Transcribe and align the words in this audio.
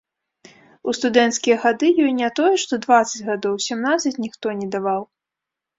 У 0.91 0.93
студэнцкія 0.99 1.57
гады 1.65 1.87
ёй 2.07 2.11
не 2.23 2.29
тое 2.41 2.51
што 2.65 2.73
дваццаць 2.87 3.25
гадоў- 3.29 3.55
семнаццаць 3.69 4.19
ніхто 4.27 4.47
не 4.65 4.73
даваў. 4.77 5.01